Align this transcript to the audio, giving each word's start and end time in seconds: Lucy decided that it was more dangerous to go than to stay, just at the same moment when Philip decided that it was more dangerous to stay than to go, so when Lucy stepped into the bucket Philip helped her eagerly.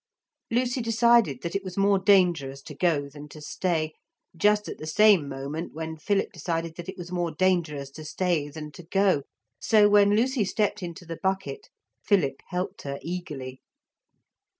Lucy 0.49 0.81
decided 0.81 1.43
that 1.43 1.53
it 1.55 1.63
was 1.63 1.77
more 1.77 1.99
dangerous 1.99 2.63
to 2.63 2.73
go 2.73 3.07
than 3.07 3.29
to 3.29 3.39
stay, 3.39 3.93
just 4.35 4.67
at 4.67 4.79
the 4.79 4.87
same 4.87 5.29
moment 5.29 5.75
when 5.75 5.95
Philip 5.95 6.31
decided 6.33 6.75
that 6.77 6.89
it 6.89 6.97
was 6.97 7.11
more 7.11 7.29
dangerous 7.31 7.91
to 7.91 8.03
stay 8.03 8.49
than 8.49 8.71
to 8.71 8.81
go, 8.83 9.21
so 9.59 9.87
when 9.89 10.15
Lucy 10.15 10.43
stepped 10.43 10.81
into 10.81 11.05
the 11.05 11.19
bucket 11.21 11.69
Philip 12.03 12.41
helped 12.47 12.81
her 12.81 12.97
eagerly. 13.03 13.61